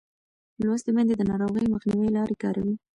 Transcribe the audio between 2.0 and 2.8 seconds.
لارې کاروي.